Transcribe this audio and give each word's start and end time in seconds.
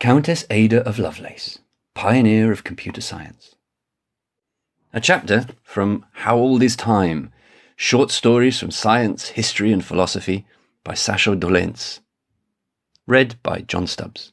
Countess 0.00 0.46
Ada 0.48 0.82
of 0.88 0.98
Lovelace, 0.98 1.58
pioneer 1.92 2.50
of 2.50 2.64
computer 2.64 3.02
science. 3.02 3.54
A 4.94 5.00
chapter 5.00 5.44
from 5.62 6.06
How 6.12 6.38
Old 6.38 6.62
is 6.62 6.74
Time? 6.74 7.30
Short 7.76 8.10
stories 8.10 8.58
from 8.58 8.70
science, 8.70 9.28
history, 9.28 9.70
and 9.74 9.84
philosophy 9.84 10.46
by 10.84 10.94
Sasho 10.94 11.38
Dolenc. 11.38 12.00
Read 13.06 13.34
by 13.42 13.60
John 13.60 13.86
Stubbs. 13.86 14.32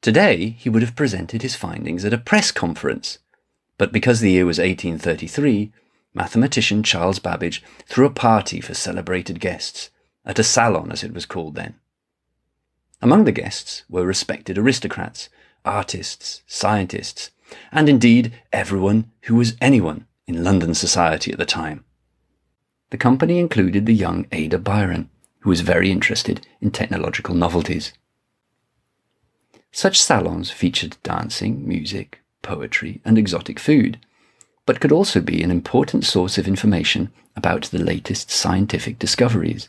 Today, 0.00 0.50
he 0.50 0.70
would 0.70 0.82
have 0.82 0.94
presented 0.94 1.42
his 1.42 1.56
findings 1.56 2.04
at 2.04 2.14
a 2.14 2.18
press 2.18 2.52
conference, 2.52 3.18
but 3.76 3.90
because 3.90 4.20
the 4.20 4.30
year 4.30 4.46
was 4.46 4.58
1833, 4.58 5.72
mathematician 6.14 6.84
Charles 6.84 7.18
Babbage 7.18 7.60
threw 7.86 8.06
a 8.06 8.10
party 8.10 8.60
for 8.60 8.72
celebrated 8.72 9.40
guests, 9.40 9.90
at 10.24 10.38
a 10.38 10.44
salon 10.44 10.92
as 10.92 11.02
it 11.02 11.12
was 11.12 11.26
called 11.26 11.56
then. 11.56 11.74
Among 13.04 13.24
the 13.24 13.32
guests 13.32 13.84
were 13.90 14.06
respected 14.06 14.56
aristocrats, 14.56 15.28
artists, 15.62 16.40
scientists, 16.46 17.32
and 17.70 17.86
indeed 17.86 18.32
everyone 18.50 19.12
who 19.24 19.34
was 19.34 19.58
anyone 19.60 20.06
in 20.26 20.42
London 20.42 20.72
society 20.72 21.30
at 21.30 21.36
the 21.36 21.44
time. 21.44 21.84
The 22.88 22.96
company 22.96 23.38
included 23.38 23.84
the 23.84 23.92
young 23.92 24.26
Ada 24.32 24.56
Byron, 24.56 25.10
who 25.40 25.50
was 25.50 25.60
very 25.60 25.90
interested 25.90 26.46
in 26.62 26.70
technological 26.70 27.34
novelties. 27.34 27.92
Such 29.70 30.00
salons 30.00 30.50
featured 30.50 30.96
dancing, 31.02 31.68
music, 31.68 32.20
poetry, 32.40 33.02
and 33.04 33.18
exotic 33.18 33.58
food, 33.58 34.00
but 34.64 34.80
could 34.80 34.92
also 34.92 35.20
be 35.20 35.42
an 35.42 35.50
important 35.50 36.06
source 36.06 36.38
of 36.38 36.48
information 36.48 37.12
about 37.36 37.64
the 37.64 37.84
latest 37.84 38.30
scientific 38.30 38.98
discoveries. 38.98 39.68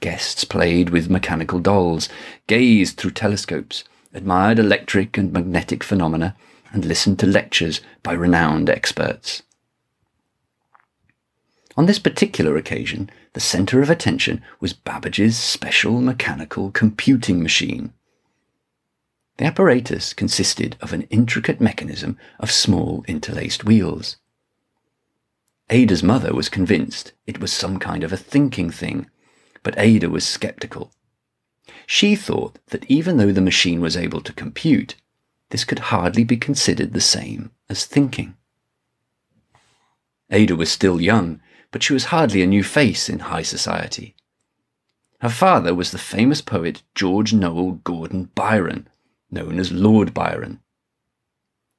Guests 0.00 0.44
played 0.44 0.90
with 0.90 1.10
mechanical 1.10 1.58
dolls, 1.58 2.08
gazed 2.46 2.96
through 2.96 3.12
telescopes, 3.12 3.84
admired 4.14 4.58
electric 4.58 5.16
and 5.18 5.32
magnetic 5.32 5.84
phenomena, 5.84 6.36
and 6.72 6.84
listened 6.84 7.18
to 7.18 7.26
lectures 7.26 7.80
by 8.02 8.12
renowned 8.12 8.70
experts. 8.70 9.42
On 11.76 11.86
this 11.86 11.98
particular 11.98 12.56
occasion, 12.56 13.10
the 13.32 13.40
centre 13.40 13.80
of 13.80 13.90
attention 13.90 14.42
was 14.58 14.72
Babbage's 14.72 15.38
special 15.38 16.00
mechanical 16.00 16.70
computing 16.70 17.42
machine. 17.42 17.92
The 19.36 19.46
apparatus 19.46 20.12
consisted 20.12 20.76
of 20.80 20.92
an 20.92 21.02
intricate 21.10 21.60
mechanism 21.60 22.18
of 22.38 22.50
small 22.50 23.04
interlaced 23.06 23.64
wheels. 23.64 24.16
Ada's 25.70 26.02
mother 26.02 26.34
was 26.34 26.48
convinced 26.48 27.12
it 27.26 27.40
was 27.40 27.52
some 27.52 27.78
kind 27.78 28.02
of 28.02 28.12
a 28.12 28.16
thinking 28.16 28.70
thing, 28.70 29.08
but 29.62 29.78
Ada 29.78 30.08
was 30.08 30.26
sceptical. 30.26 30.92
She 31.86 32.14
thought 32.14 32.58
that 32.68 32.88
even 32.90 33.16
though 33.16 33.32
the 33.32 33.40
machine 33.40 33.80
was 33.80 33.96
able 33.96 34.20
to 34.22 34.32
compute, 34.32 34.96
this 35.50 35.64
could 35.64 35.90
hardly 35.90 36.24
be 36.24 36.36
considered 36.36 36.92
the 36.92 37.00
same 37.00 37.50
as 37.68 37.84
thinking. 37.84 38.36
Ada 40.30 40.54
was 40.54 40.70
still 40.70 41.00
young, 41.00 41.40
but 41.70 41.82
she 41.82 41.92
was 41.92 42.06
hardly 42.06 42.42
a 42.42 42.46
new 42.46 42.62
face 42.62 43.08
in 43.08 43.18
high 43.18 43.42
society. 43.42 44.14
Her 45.20 45.28
father 45.28 45.74
was 45.74 45.90
the 45.90 45.98
famous 45.98 46.40
poet 46.40 46.82
George 46.94 47.32
Noel 47.32 47.72
Gordon 47.84 48.30
Byron, 48.34 48.88
known 49.30 49.58
as 49.58 49.72
Lord 49.72 50.14
Byron. 50.14 50.60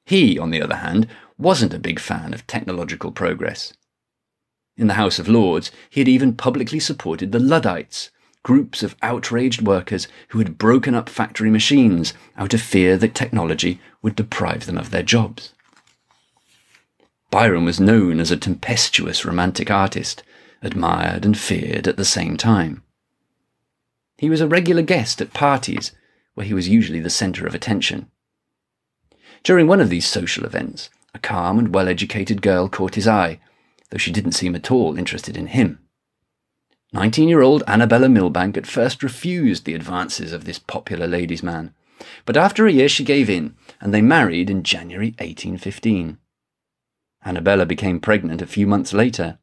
He, 0.04 0.38
on 0.38 0.50
the 0.50 0.62
other 0.62 0.76
hand, 0.76 1.08
wasn't 1.38 1.74
a 1.74 1.78
big 1.78 1.98
fan 1.98 2.34
of 2.34 2.46
technological 2.46 3.10
progress. 3.12 3.72
In 4.82 4.88
the 4.88 4.94
House 4.94 5.20
of 5.20 5.28
Lords, 5.28 5.70
he 5.88 6.00
had 6.00 6.08
even 6.08 6.34
publicly 6.34 6.80
supported 6.80 7.30
the 7.30 7.38
Luddites, 7.38 8.10
groups 8.42 8.82
of 8.82 8.96
outraged 9.00 9.62
workers 9.62 10.08
who 10.30 10.40
had 10.40 10.58
broken 10.58 10.92
up 10.92 11.08
factory 11.08 11.50
machines 11.50 12.14
out 12.36 12.52
of 12.52 12.60
fear 12.60 12.96
that 12.96 13.14
technology 13.14 13.80
would 14.02 14.16
deprive 14.16 14.66
them 14.66 14.76
of 14.76 14.90
their 14.90 15.04
jobs. 15.04 15.54
Byron 17.30 17.64
was 17.64 17.78
known 17.78 18.18
as 18.18 18.32
a 18.32 18.36
tempestuous 18.36 19.24
romantic 19.24 19.70
artist, 19.70 20.24
admired 20.62 21.24
and 21.24 21.38
feared 21.38 21.86
at 21.86 21.96
the 21.96 22.04
same 22.04 22.36
time. 22.36 22.82
He 24.18 24.28
was 24.28 24.40
a 24.40 24.48
regular 24.48 24.82
guest 24.82 25.20
at 25.20 25.32
parties 25.32 25.92
where 26.34 26.44
he 26.44 26.54
was 26.54 26.68
usually 26.68 26.98
the 26.98 27.08
centre 27.08 27.46
of 27.46 27.54
attention. 27.54 28.10
During 29.44 29.68
one 29.68 29.80
of 29.80 29.90
these 29.90 30.08
social 30.08 30.44
events, 30.44 30.90
a 31.14 31.20
calm 31.20 31.60
and 31.60 31.72
well 31.72 31.86
educated 31.86 32.42
girl 32.42 32.68
caught 32.68 32.96
his 32.96 33.06
eye, 33.06 33.38
though 33.92 33.98
she 33.98 34.10
didn't 34.10 34.32
seem 34.32 34.56
at 34.56 34.70
all 34.70 34.96
interested 34.96 35.36
in 35.36 35.48
him. 35.48 35.78
Nineteen 36.94 37.28
year 37.28 37.42
old 37.42 37.62
Annabella 37.66 38.08
Milbank 38.08 38.56
at 38.56 38.66
first 38.66 39.02
refused 39.02 39.66
the 39.66 39.74
advances 39.74 40.32
of 40.32 40.46
this 40.46 40.58
popular 40.58 41.06
ladies' 41.06 41.42
man, 41.42 41.74
but 42.24 42.36
after 42.36 42.66
a 42.66 42.72
year 42.72 42.88
she 42.88 43.04
gave 43.04 43.28
in, 43.28 43.54
and 43.82 43.92
they 43.92 44.00
married 44.00 44.48
in 44.48 44.62
January 44.62 45.08
1815. 45.18 46.16
Annabella 47.22 47.66
became 47.66 48.00
pregnant 48.00 48.40
a 48.40 48.46
few 48.46 48.66
months 48.66 48.94
later. 48.94 49.38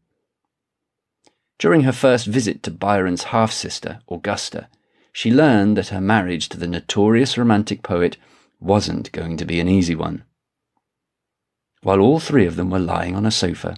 During 1.60 1.82
her 1.82 1.92
first 1.92 2.26
visit 2.26 2.64
to 2.64 2.72
Byron's 2.72 3.26
half 3.26 3.52
sister, 3.52 4.00
Augusta, 4.10 4.68
she 5.14 5.32
learned 5.32 5.78
that 5.78 5.90
her 5.90 6.02
marriage 6.02 6.50
to 6.50 6.58
the 6.58 6.68
notorious 6.68 7.38
romantic 7.38 7.84
poet 7.84 8.18
wasn't 8.60 9.12
going 9.12 9.38
to 9.38 9.46
be 9.46 9.60
an 9.60 9.70
easy 9.70 9.94
one. 9.94 10.24
While 11.84 12.00
all 12.00 12.20
three 12.20 12.48
of 12.48 12.56
them 12.56 12.72
were 12.72 12.80
lying 12.80 13.16
on 13.16 13.28
a 13.28 13.32
sofa, 13.32 13.78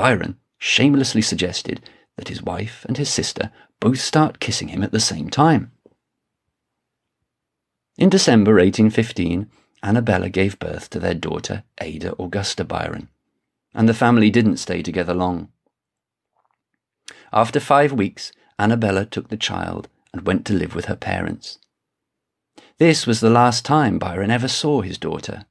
Byron 0.00 0.38
shamelessly 0.56 1.20
suggested 1.20 1.86
that 2.16 2.28
his 2.28 2.42
wife 2.42 2.86
and 2.86 2.96
his 2.96 3.10
sister 3.10 3.52
both 3.80 4.00
start 4.00 4.40
kissing 4.40 4.68
him 4.68 4.82
at 4.82 4.92
the 4.92 4.98
same 4.98 5.28
time. 5.28 5.72
In 7.98 8.08
December 8.08 8.52
1815, 8.52 9.50
Annabella 9.82 10.30
gave 10.30 10.58
birth 10.58 10.88
to 10.88 10.98
their 10.98 11.12
daughter, 11.12 11.64
Ada 11.82 12.14
Augusta 12.18 12.64
Byron, 12.64 13.10
and 13.74 13.86
the 13.86 13.92
family 13.92 14.30
didn't 14.30 14.56
stay 14.56 14.80
together 14.80 15.12
long. 15.12 15.50
After 17.30 17.60
five 17.60 17.92
weeks, 17.92 18.32
Annabella 18.58 19.04
took 19.04 19.28
the 19.28 19.36
child 19.36 19.86
and 20.14 20.26
went 20.26 20.46
to 20.46 20.54
live 20.54 20.74
with 20.74 20.86
her 20.86 20.96
parents. 20.96 21.58
This 22.78 23.06
was 23.06 23.20
the 23.20 23.28
last 23.28 23.66
time 23.66 23.98
Byron 23.98 24.30
ever 24.30 24.48
saw 24.48 24.80
his 24.80 24.96
daughter. 24.96 25.44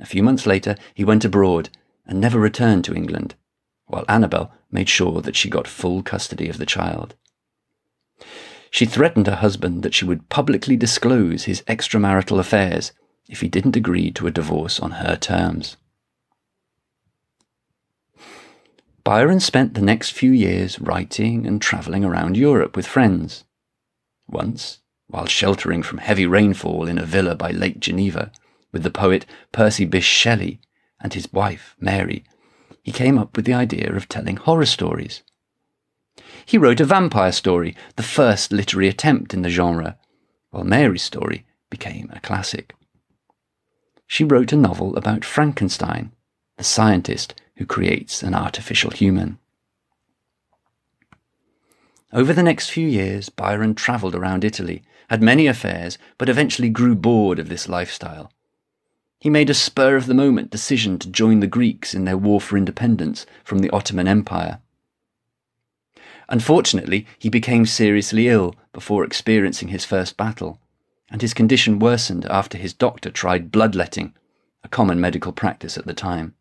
A 0.00 0.06
few 0.06 0.24
months 0.24 0.44
later, 0.44 0.74
he 0.92 1.04
went 1.04 1.24
abroad 1.24 1.70
and 2.08 2.20
never 2.20 2.40
returned 2.40 2.84
to 2.86 2.94
England, 2.94 3.34
while 3.86 4.04
Annabel 4.08 4.50
made 4.70 4.88
sure 4.88 5.20
that 5.20 5.36
she 5.36 5.48
got 5.48 5.68
full 5.68 6.02
custody 6.02 6.48
of 6.48 6.58
the 6.58 6.66
child. 6.66 7.14
She 8.70 8.86
threatened 8.86 9.26
her 9.26 9.36
husband 9.36 9.82
that 9.82 9.94
she 9.94 10.04
would 10.04 10.28
publicly 10.28 10.76
disclose 10.76 11.44
his 11.44 11.62
extramarital 11.62 12.38
affairs 12.38 12.92
if 13.28 13.40
he 13.40 13.48
didn't 13.48 13.76
agree 13.76 14.10
to 14.12 14.26
a 14.26 14.32
divorce 14.32 14.80
on 14.80 14.92
her 14.92 15.16
terms. 15.16 15.76
Byron 19.04 19.40
spent 19.40 19.74
the 19.74 19.80
next 19.80 20.10
few 20.10 20.32
years 20.32 20.80
writing 20.80 21.46
and 21.46 21.62
travelling 21.62 22.04
around 22.04 22.36
Europe 22.36 22.76
with 22.76 22.86
friends. 22.86 23.44
Once, 24.26 24.80
while 25.06 25.26
sheltering 25.26 25.82
from 25.82 25.98
heavy 25.98 26.26
rainfall 26.26 26.86
in 26.86 26.98
a 26.98 27.06
villa 27.06 27.34
by 27.34 27.50
Lake 27.50 27.80
Geneva 27.80 28.30
with 28.70 28.82
the 28.82 28.90
poet 28.90 29.24
Percy 29.50 29.86
Bysshe 29.86 30.02
Shelley 30.02 30.60
and 31.00 31.14
his 31.14 31.32
wife 31.32 31.74
Mary, 31.80 32.24
he 32.82 32.92
came 32.92 33.18
up 33.18 33.36
with 33.36 33.44
the 33.44 33.54
idea 33.54 33.92
of 33.94 34.08
telling 34.08 34.36
horror 34.36 34.66
stories. 34.66 35.22
He 36.44 36.58
wrote 36.58 36.80
a 36.80 36.84
vampire 36.84 37.32
story, 37.32 37.76
the 37.96 38.02
first 38.02 38.52
literary 38.52 38.88
attempt 38.88 39.34
in 39.34 39.42
the 39.42 39.50
genre, 39.50 39.98
while 40.50 40.64
Mary's 40.64 41.02
story 41.02 41.44
became 41.70 42.10
a 42.12 42.20
classic. 42.20 42.74
She 44.06 44.24
wrote 44.24 44.52
a 44.52 44.56
novel 44.56 44.96
about 44.96 45.24
Frankenstein, 45.24 46.12
the 46.56 46.64
scientist 46.64 47.34
who 47.56 47.66
creates 47.66 48.22
an 48.22 48.34
artificial 48.34 48.90
human. 48.90 49.38
Over 52.12 52.32
the 52.32 52.42
next 52.42 52.70
few 52.70 52.88
years, 52.88 53.28
Byron 53.28 53.74
travelled 53.74 54.14
around 54.14 54.44
Italy, 54.44 54.82
had 55.10 55.22
many 55.22 55.46
affairs, 55.46 55.98
but 56.16 56.30
eventually 56.30 56.70
grew 56.70 56.94
bored 56.94 57.38
of 57.38 57.50
this 57.50 57.68
lifestyle. 57.68 58.32
He 59.20 59.30
made 59.30 59.50
a 59.50 59.54
spur 59.54 59.96
of 59.96 60.06
the 60.06 60.14
moment 60.14 60.50
decision 60.50 60.98
to 61.00 61.10
join 61.10 61.40
the 61.40 61.48
Greeks 61.48 61.92
in 61.92 62.04
their 62.04 62.16
war 62.16 62.40
for 62.40 62.56
independence 62.56 63.26
from 63.42 63.58
the 63.58 63.70
Ottoman 63.70 64.06
Empire. 64.06 64.60
Unfortunately, 66.28 67.06
he 67.18 67.28
became 67.28 67.66
seriously 67.66 68.28
ill 68.28 68.54
before 68.72 69.02
experiencing 69.02 69.68
his 69.68 69.84
first 69.84 70.16
battle, 70.16 70.60
and 71.10 71.20
his 71.20 71.34
condition 71.34 71.80
worsened 71.80 72.26
after 72.26 72.56
his 72.56 72.72
doctor 72.72 73.10
tried 73.10 73.50
bloodletting, 73.50 74.14
a 74.62 74.68
common 74.68 75.00
medical 75.00 75.32
practice 75.32 75.76
at 75.76 75.86
the 75.86 75.94
time. 75.94 76.34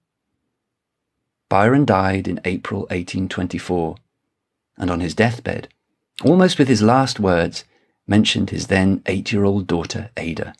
Byron 1.49 1.85
died 1.85 2.27
in 2.27 2.41
April 2.45 2.81
1824, 2.81 3.95
and 4.77 4.91
on 4.91 4.99
his 4.99 5.15
deathbed, 5.15 5.69
almost 6.23 6.59
with 6.59 6.67
his 6.67 6.83
last 6.83 7.19
words, 7.19 7.63
mentioned 8.05 8.51
his 8.51 8.67
then 8.67 9.01
eight 9.07 9.31
year 9.31 9.45
old 9.45 9.65
daughter, 9.65 10.11
Ada. 10.17 10.53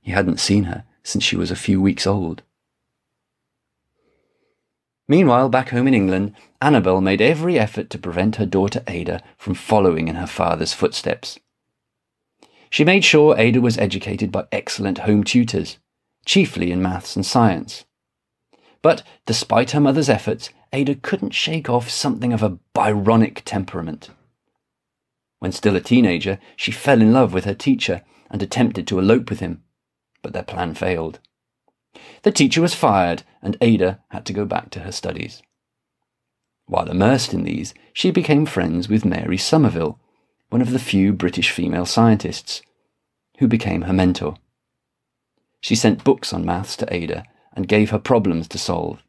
He 0.00 0.10
hadn't 0.10 0.40
seen 0.40 0.64
her 0.64 0.84
since 1.06 1.22
she 1.22 1.36
was 1.36 1.52
a 1.52 1.56
few 1.56 1.80
weeks 1.80 2.04
old. 2.04 2.42
Meanwhile, 5.06 5.48
back 5.50 5.68
home 5.68 5.86
in 5.86 5.94
England, 5.94 6.34
Annabel 6.60 7.00
made 7.00 7.22
every 7.22 7.60
effort 7.60 7.90
to 7.90 7.98
prevent 7.98 8.36
her 8.36 8.44
daughter 8.44 8.82
Ada 8.88 9.22
from 9.38 9.54
following 9.54 10.08
in 10.08 10.16
her 10.16 10.26
father's 10.26 10.72
footsteps, 10.72 11.38
She 12.70 12.84
made 12.84 13.04
sure 13.04 13.38
Ada 13.38 13.60
was 13.60 13.78
educated 13.78 14.32
by 14.32 14.48
excellent 14.50 14.98
home 14.98 15.22
tutors, 15.22 15.78
chiefly 16.24 16.72
in 16.72 16.82
maths 16.82 17.14
and 17.14 17.24
science. 17.24 17.84
But 18.82 19.04
despite 19.26 19.70
her 19.70 19.80
mother's 19.80 20.08
efforts, 20.08 20.50
Ada 20.72 20.96
couldn't 20.96 21.30
shake 21.30 21.70
off 21.70 21.88
something 21.88 22.32
of 22.32 22.42
a 22.42 22.58
Byronic 22.74 23.42
temperament. 23.44 24.10
When 25.38 25.52
still 25.52 25.76
a 25.76 25.80
teenager, 25.80 26.40
she 26.56 26.72
fell 26.72 27.00
in 27.00 27.12
love 27.12 27.32
with 27.32 27.44
her 27.44 27.54
teacher 27.54 28.02
and 28.28 28.42
attempted 28.42 28.88
to 28.88 28.98
elope 28.98 29.30
with 29.30 29.38
him, 29.38 29.62
but 30.26 30.32
their 30.32 30.42
plan 30.42 30.74
failed. 30.74 31.20
The 32.22 32.32
teacher 32.32 32.60
was 32.60 32.74
fired, 32.74 33.22
and 33.40 33.56
Ada 33.60 34.00
had 34.08 34.26
to 34.26 34.32
go 34.32 34.44
back 34.44 34.70
to 34.70 34.80
her 34.80 34.90
studies. 34.90 35.40
While 36.66 36.90
immersed 36.90 37.32
in 37.32 37.44
these, 37.44 37.74
she 37.92 38.10
became 38.10 38.44
friends 38.44 38.88
with 38.88 39.04
Mary 39.04 39.38
Somerville, 39.38 40.00
one 40.48 40.60
of 40.60 40.72
the 40.72 40.80
few 40.80 41.12
British 41.12 41.52
female 41.52 41.86
scientists, 41.86 42.60
who 43.38 43.46
became 43.46 43.82
her 43.82 43.92
mentor. 43.92 44.34
She 45.60 45.76
sent 45.76 46.02
books 46.02 46.32
on 46.32 46.44
maths 46.44 46.74
to 46.78 46.92
Ada 46.92 47.22
and 47.52 47.68
gave 47.68 47.90
her 47.90 47.98
problems 48.00 48.48
to 48.48 48.58
solve. 48.58 49.04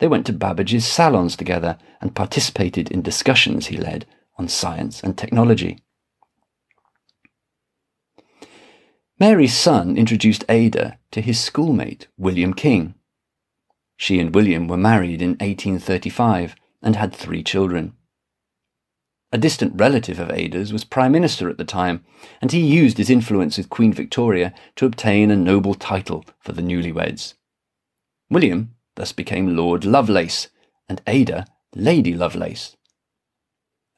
They 0.00 0.08
went 0.08 0.26
to 0.26 0.32
Babbage's 0.32 0.84
salons 0.84 1.36
together 1.36 1.78
and 2.00 2.16
participated 2.16 2.90
in 2.90 3.02
discussions 3.02 3.68
he 3.68 3.76
led 3.76 4.04
on 4.36 4.48
science 4.48 5.00
and 5.00 5.16
technology. 5.16 5.78
Mary's 9.20 9.56
son 9.56 9.96
introduced 9.96 10.44
Ada 10.48 10.98
to 11.10 11.20
his 11.20 11.40
schoolmate, 11.40 12.06
William 12.16 12.54
King. 12.54 12.94
She 13.96 14.20
and 14.20 14.32
William 14.32 14.68
were 14.68 14.76
married 14.76 15.20
in 15.20 15.30
1835 15.30 16.54
and 16.82 16.94
had 16.94 17.12
three 17.12 17.42
children. 17.42 17.94
A 19.32 19.38
distant 19.38 19.72
relative 19.74 20.20
of 20.20 20.30
Ada's 20.30 20.72
was 20.72 20.84
Prime 20.84 21.10
Minister 21.10 21.50
at 21.50 21.58
the 21.58 21.64
time, 21.64 22.04
and 22.40 22.52
he 22.52 22.60
used 22.60 22.96
his 22.96 23.10
influence 23.10 23.58
with 23.58 23.68
Queen 23.68 23.92
Victoria 23.92 24.54
to 24.76 24.86
obtain 24.86 25.30
a 25.30 25.36
noble 25.36 25.74
title 25.74 26.24
for 26.38 26.52
the 26.52 26.62
newlyweds. 26.62 27.34
William 28.30 28.74
thus 28.98 29.12
became 29.12 29.56
Lord 29.56 29.84
Lovelace, 29.84 30.48
and 30.88 31.00
Ada 31.06 31.46
Lady 31.74 32.14
Lovelace. 32.14 32.76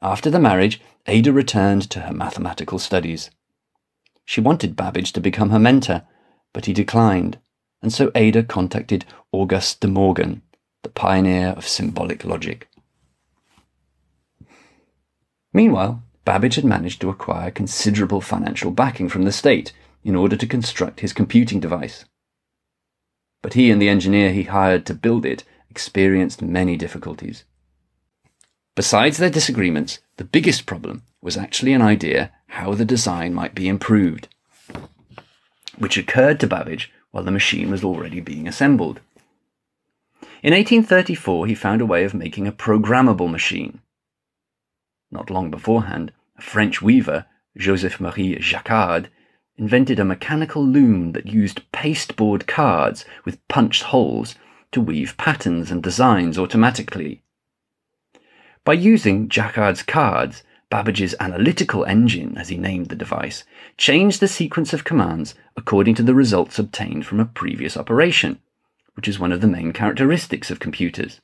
After 0.01 0.29
the 0.29 0.39
marriage, 0.39 0.81
Ada 1.07 1.31
returned 1.33 1.89
to 1.89 2.01
her 2.01 2.13
mathematical 2.13 2.79
studies. 2.79 3.31
She 4.25 4.41
wanted 4.41 4.75
Babbage 4.75 5.13
to 5.13 5.21
become 5.21 5.49
her 5.49 5.59
mentor, 5.59 6.03
but 6.53 6.65
he 6.65 6.73
declined, 6.73 7.39
and 7.81 7.91
so 7.91 8.11
Ada 8.15 8.43
contacted 8.43 9.05
Auguste 9.31 9.79
de 9.81 9.87
Morgan, 9.87 10.41
the 10.83 10.89
pioneer 10.89 11.49
of 11.49 11.67
symbolic 11.67 12.23
logic. 12.23 12.67
Meanwhile, 15.53 16.03
Babbage 16.23 16.55
had 16.55 16.65
managed 16.65 17.01
to 17.01 17.09
acquire 17.09 17.51
considerable 17.51 18.21
financial 18.21 18.71
backing 18.71 19.09
from 19.09 19.23
the 19.23 19.31
state 19.31 19.73
in 20.03 20.15
order 20.15 20.35
to 20.35 20.47
construct 20.47 20.99
his 20.99 21.13
computing 21.13 21.59
device. 21.59 22.05
But 23.41 23.53
he 23.53 23.71
and 23.71 23.81
the 23.81 23.89
engineer 23.89 24.31
he 24.31 24.43
hired 24.43 24.85
to 24.85 24.93
build 24.93 25.25
it 25.25 25.43
experienced 25.69 26.41
many 26.41 26.77
difficulties. 26.77 27.43
Besides 28.75 29.17
their 29.17 29.29
disagreements, 29.29 29.99
the 30.17 30.23
biggest 30.23 30.65
problem 30.65 31.03
was 31.21 31.37
actually 31.37 31.73
an 31.73 31.81
idea 31.81 32.31
how 32.51 32.73
the 32.73 32.85
design 32.85 33.33
might 33.33 33.53
be 33.53 33.67
improved, 33.67 34.27
which 35.77 35.97
occurred 35.97 36.39
to 36.39 36.47
Babbage 36.47 36.91
while 37.11 37.23
the 37.23 37.31
machine 37.31 37.69
was 37.69 37.83
already 37.83 38.21
being 38.21 38.47
assembled. 38.47 39.01
In 40.41 40.53
1834, 40.53 41.47
he 41.47 41.55
found 41.55 41.81
a 41.81 41.85
way 41.85 42.03
of 42.03 42.13
making 42.13 42.47
a 42.47 42.51
programmable 42.51 43.29
machine 43.29 43.81
not 45.11 45.29
long 45.29 45.51
beforehand, 45.51 46.11
a 46.37 46.41
French 46.41 46.81
weaver, 46.81 47.25
Joseph 47.57 47.99
Marie 47.99 48.37
Jacquard, 48.39 49.09
invented 49.57 49.99
a 49.99 50.05
mechanical 50.05 50.65
loom 50.65 51.11
that 51.11 51.27
used 51.27 51.69
pasteboard 51.71 52.47
cards 52.47 53.05
with 53.25 53.45
punched 53.47 53.83
holes 53.83 54.35
to 54.71 54.79
weave 54.79 55.17
patterns 55.17 55.69
and 55.69 55.83
designs 55.83 56.37
automatically. 56.37 57.21
By 58.63 58.73
using 58.73 59.27
Jacquard's 59.27 59.83
cards, 59.83 60.43
Babbage's 60.71 61.13
analytical 61.19 61.83
engine, 61.83 62.37
as 62.37 62.49
he 62.49 62.57
named 62.57 62.87
the 62.87 62.95
device, 62.95 63.43
changed 63.77 64.21
the 64.21 64.27
sequence 64.27 64.73
of 64.73 64.85
commands 64.85 65.35
according 65.55 65.93
to 65.95 66.03
the 66.03 66.15
results 66.15 66.57
obtained 66.57 67.05
from 67.05 67.19
a 67.19 67.25
previous 67.25 67.75
operation, 67.77 68.39
which 68.95 69.07
is 69.07 69.19
one 69.19 69.33
of 69.33 69.41
the 69.41 69.47
main 69.47 69.73
characteristics 69.73 70.49
of 70.49 70.59
computers. 70.59 71.19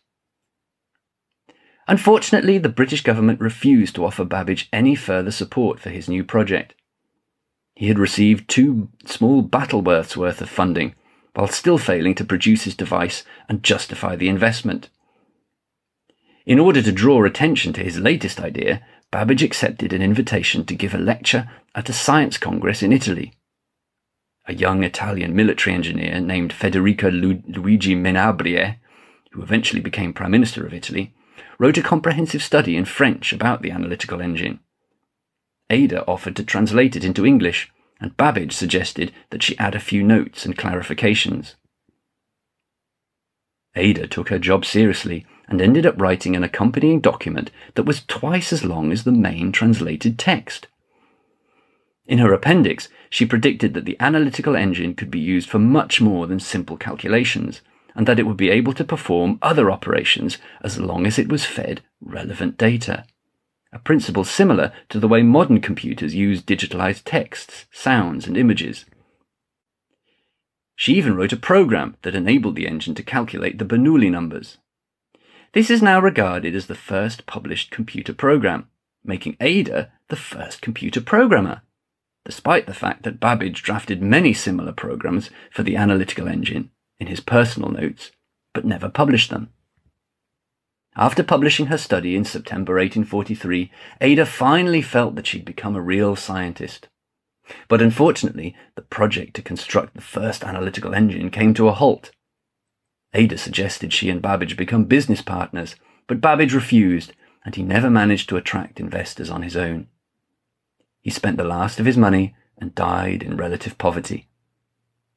Unfortunately, 1.87 2.57
the 2.57 2.67
British 2.67 3.01
government 3.01 3.39
refused 3.39 3.95
to 3.95 4.05
offer 4.05 4.25
Babbage 4.25 4.67
any 4.73 4.95
further 4.95 5.31
support 5.31 5.79
for 5.79 5.89
his 5.89 6.09
new 6.09 6.25
project. 6.25 6.75
He 7.73 7.87
had 7.87 7.97
received 7.97 8.49
two 8.49 8.89
small 9.05 9.41
Battleworths 9.41 10.17
worth 10.17 10.41
of 10.41 10.49
funding, 10.49 10.93
while 11.35 11.47
still 11.47 11.77
failing 11.77 12.15
to 12.15 12.25
produce 12.25 12.63
his 12.63 12.75
device 12.75 13.23
and 13.47 13.63
justify 13.63 14.17
the 14.17 14.27
investment. 14.27 14.89
In 16.45 16.59
order 16.59 16.81
to 16.81 16.91
draw 16.91 17.23
attention 17.23 17.71
to 17.73 17.83
his 17.83 17.99
latest 17.99 18.41
idea, 18.41 18.81
Babbage 19.11 19.41
accepted 19.41 19.93
an 19.93 20.01
invitation 20.01 20.65
to 20.65 20.75
give 20.75 20.93
a 20.93 20.97
lecture 20.97 21.49
at 21.73 21.89
a 21.89 21.93
science 21.93 22.37
congress 22.37 22.83
in 22.83 22.91
Italy. 22.91 23.33
A 24.47 24.53
young 24.53 24.83
Italian 24.83 25.35
military 25.35 25.73
engineer 25.73 26.19
named 26.19 26.51
Federico 26.51 27.09
Lu- 27.09 27.43
Luigi 27.47 27.95
Menabrea, 27.95 28.77
who 29.31 29.41
eventually 29.41 29.81
became 29.81 30.13
Prime 30.13 30.31
Minister 30.31 30.65
of 30.65 30.73
Italy, 30.73 31.13
wrote 31.57 31.77
a 31.77 31.83
comprehensive 31.83 32.43
study 32.43 32.75
in 32.75 32.85
French 32.85 33.31
about 33.31 33.61
the 33.61 33.71
analytical 33.71 34.21
engine. 34.21 34.59
Ada 35.69 36.05
offered 36.05 36.35
to 36.35 36.43
translate 36.43 36.95
it 36.95 37.03
into 37.03 37.25
English, 37.25 37.71
and 38.01 38.15
Babbage 38.17 38.53
suggested 38.53 39.13
that 39.29 39.43
she 39.43 39.57
add 39.57 39.75
a 39.75 39.79
few 39.79 40.03
notes 40.03 40.45
and 40.45 40.57
clarifications. 40.57 41.55
Ada 43.77 44.07
took 44.07 44.29
her 44.29 44.39
job 44.39 44.65
seriously 44.65 45.25
and 45.47 45.61
ended 45.61 45.85
up 45.85 45.99
writing 46.01 46.35
an 46.35 46.43
accompanying 46.43 46.99
document 46.99 47.51
that 47.75 47.83
was 47.83 48.03
twice 48.07 48.51
as 48.51 48.65
long 48.65 48.91
as 48.91 49.03
the 49.03 49.11
main 49.11 49.51
translated 49.51 50.19
text. 50.19 50.67
In 52.05 52.19
her 52.19 52.33
appendix, 52.33 52.89
she 53.09 53.25
predicted 53.25 53.73
that 53.73 53.85
the 53.85 53.97
analytical 53.99 54.55
engine 54.55 54.95
could 54.95 55.11
be 55.11 55.19
used 55.19 55.49
for 55.49 55.59
much 55.59 56.01
more 56.01 56.27
than 56.27 56.39
simple 56.39 56.77
calculations, 56.77 57.61
and 57.95 58.07
that 58.07 58.19
it 58.19 58.23
would 58.23 58.37
be 58.37 58.49
able 58.49 58.73
to 58.73 58.83
perform 58.83 59.39
other 59.41 59.71
operations 59.71 60.37
as 60.61 60.79
long 60.79 61.05
as 61.05 61.17
it 61.17 61.29
was 61.29 61.45
fed 61.45 61.81
relevant 62.01 62.57
data. 62.57 63.05
A 63.73 63.79
principle 63.79 64.23
similar 64.23 64.71
to 64.89 64.99
the 64.99 65.07
way 65.07 65.21
modern 65.21 65.59
computers 65.59 66.15
use 66.15 66.41
digitalized 66.41 67.01
texts, 67.03 67.65
sounds, 67.71 68.25
and 68.25 68.37
images. 68.37 68.85
She 70.79 70.93
even 70.93 71.15
wrote 71.15 71.33
a 71.33 71.37
program 71.37 71.97
that 72.03 72.13
enabled 72.13 72.55
the 72.55 72.67
engine 72.67 72.93
to 72.95 73.03
calculate 73.03 73.57
the 73.57 73.65
Bernoulli 73.65 74.11
numbers. 74.11 74.59
This 75.53 75.71
is 75.71 75.81
now 75.81 75.99
regarded 75.99 76.53
as 76.53 76.67
the 76.67 76.75
first 76.75 77.25
published 77.25 77.71
computer 77.71 78.13
program, 78.13 78.69
making 79.03 79.37
Ada 79.41 79.91
the 80.09 80.15
first 80.15 80.61
computer 80.61 81.01
programmer, 81.01 81.63
despite 82.25 82.67
the 82.67 82.75
fact 82.75 83.01
that 83.03 83.19
Babbage 83.19 83.63
drafted 83.63 84.03
many 84.03 84.33
similar 84.33 84.71
programs 84.71 85.31
for 85.49 85.63
the 85.63 85.75
analytical 85.75 86.27
engine 86.27 86.69
in 86.99 87.07
his 87.07 87.21
personal 87.21 87.71
notes, 87.71 88.11
but 88.53 88.63
never 88.63 88.87
published 88.87 89.31
them. 89.31 89.49
After 90.95 91.23
publishing 91.23 91.67
her 91.67 91.77
study 91.79 92.15
in 92.15 92.23
September 92.23 92.73
1843, 92.73 93.71
Ada 93.99 94.27
finally 94.27 94.83
felt 94.83 95.15
that 95.15 95.25
she'd 95.25 95.43
become 95.43 95.75
a 95.75 95.81
real 95.81 96.15
scientist. 96.15 96.87
But 97.67 97.81
unfortunately, 97.81 98.55
the 98.75 98.81
project 98.81 99.35
to 99.35 99.41
construct 99.41 99.93
the 99.95 100.01
first 100.01 100.43
analytical 100.43 100.93
engine 100.93 101.29
came 101.29 101.53
to 101.53 101.67
a 101.67 101.73
halt. 101.73 102.11
Ada 103.13 103.37
suggested 103.37 103.93
she 103.93 104.09
and 104.09 104.21
Babbage 104.21 104.57
become 104.57 104.85
business 104.85 105.21
partners, 105.21 105.75
but 106.07 106.21
Babbage 106.21 106.53
refused, 106.53 107.13
and 107.45 107.55
he 107.55 107.63
never 107.63 107.89
managed 107.89 108.29
to 108.29 108.37
attract 108.37 108.79
investors 108.79 109.29
on 109.29 109.43
his 109.43 109.55
own. 109.55 109.87
He 111.01 111.09
spent 111.09 111.37
the 111.37 111.43
last 111.43 111.79
of 111.79 111.85
his 111.85 111.97
money 111.97 112.35
and 112.57 112.75
died 112.75 113.23
in 113.23 113.37
relative 113.37 113.77
poverty. 113.77 114.27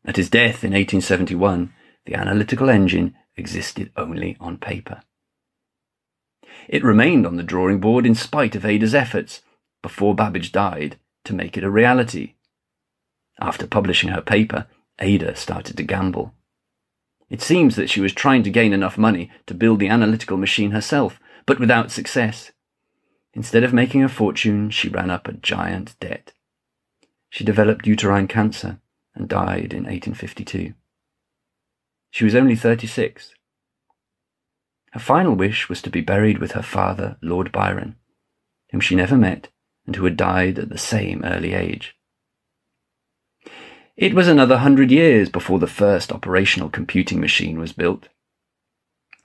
At 0.05 0.17
his 0.17 0.31
death 0.31 0.63
in 0.63 0.73
1871, 0.73 1.73
the 2.07 2.15
analytical 2.15 2.71
engine 2.71 3.17
existed 3.37 3.91
only 3.97 4.37
on 4.41 4.57
paper. 4.57 5.03
It 6.69 6.85
remained 6.85 7.27
on 7.27 7.37
the 7.37 7.43
drawing 7.43 7.81
board 7.81 8.07
in 8.07 8.15
spite 8.15 8.55
of 8.55 8.65
Ada's 8.65 8.95
efforts, 8.95 9.43
before 9.83 10.15
Babbage 10.15 10.53
died, 10.53 10.99
to 11.25 11.35
make 11.35 11.57
it 11.57 11.65
a 11.65 11.71
reality. 11.71 12.35
After 13.41 13.67
publishing 13.67 14.11
her 14.11 14.21
paper, 14.21 14.67
Ada 14.99 15.35
started 15.37 15.77
to 15.77 15.83
gamble. 15.83 16.35
It 17.29 17.41
seems 17.41 17.77
that 17.77 17.89
she 17.89 18.00
was 18.00 18.12
trying 18.12 18.43
to 18.43 18.50
gain 18.50 18.73
enough 18.73 18.99
money 18.99 19.31
to 19.47 19.55
build 19.55 19.79
the 19.79 19.89
analytical 19.89 20.37
machine 20.37 20.73
herself, 20.73 21.21
but 21.47 21.61
without 21.61 21.91
success. 21.91 22.50
Instead 23.33 23.62
of 23.62 23.73
making 23.73 24.03
a 24.03 24.09
fortune, 24.09 24.71
she 24.71 24.89
ran 24.89 25.11
up 25.11 25.29
a 25.29 25.33
giant 25.33 25.99
debt. 26.00 26.33
She 27.29 27.45
developed 27.45 27.87
uterine 27.87 28.27
cancer 28.27 28.81
and 29.15 29.29
died 29.29 29.73
in 29.73 29.85
1852. 29.85 30.75
She 32.11 32.25
was 32.25 32.35
only 32.35 32.57
36. 32.57 33.33
Her 34.93 35.00
final 35.00 35.35
wish 35.35 35.69
was 35.69 35.81
to 35.83 35.91
be 35.91 36.00
buried 36.00 36.39
with 36.39 36.53
her 36.53 36.62
father, 36.62 37.17
Lord 37.23 37.53
Byron, 37.53 37.95
whom 38.73 38.81
she 38.81 38.97
never 38.97 39.17
met 39.17 39.49
and 39.87 39.97
who 39.97 40.05
had 40.05 40.17
died 40.17 40.59
at 40.59 40.69
the 40.69 40.79
same 40.79 41.23
early 41.25 41.53
age. 41.55 41.97
It 43.97 44.15
was 44.15 44.29
another 44.29 44.59
hundred 44.59 44.91
years 44.91 45.29
before 45.29 45.59
the 45.59 45.67
first 45.67 46.11
operational 46.11 46.71
computing 46.71 47.21
machine 47.21 47.59
was 47.59 47.73
built. 47.73 48.09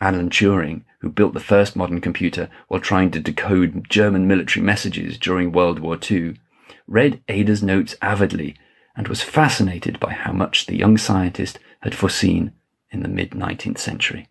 Alan 0.02 0.30
Turing, 0.30 0.84
who 1.00 1.10
built 1.10 1.34
the 1.34 1.40
first 1.40 1.76
modern 1.76 2.02
computer 2.02 2.50
while 2.68 2.82
trying 2.82 3.12
to 3.12 3.22
decode 3.22 3.90
German 3.90 4.28
military 4.28 4.66
messages 4.66 5.18
during 5.18 5.52
World 5.52 5.80
War 5.80 5.98
II, 6.12 6.36
read 6.88 7.22
Ada's 7.30 7.64
notes 7.64 7.96
avidly 8.02 8.56
and 8.96 9.08
was 9.08 9.22
fascinated 9.22 10.00
by 10.00 10.14
how 10.14 10.34
much 10.34 10.66
the 10.66 10.78
young 10.78 10.98
scientist 10.98 11.60
had 11.82 11.96
foreseen 11.96 12.52
in 12.92 13.02
the 13.02 13.08
mid 13.08 13.32
19th 13.32 13.78
century. 13.78 14.28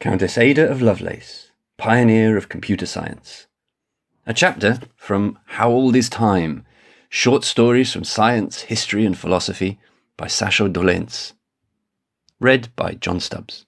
Countess 0.00 0.36
Ada 0.38 0.70
of 0.70 0.82
Lovelace, 0.82 1.50
pioneer 1.78 2.36
of 2.36 2.48
computer 2.48 2.86
science. 2.86 3.46
A 4.28 4.34
chapter 4.34 4.80
from 4.96 5.38
How 5.46 5.70
Old 5.70 5.94
is 5.94 6.08
Time? 6.08 6.64
Short 7.08 7.44
Stories 7.44 7.92
from 7.92 8.02
Science, 8.02 8.62
History 8.62 9.06
and 9.06 9.16
Philosophy 9.16 9.78
by 10.16 10.26
Sasho 10.26 10.68
Dolenc. 10.68 11.32
Read 12.40 12.74
by 12.74 12.94
John 12.94 13.20
Stubbs. 13.20 13.65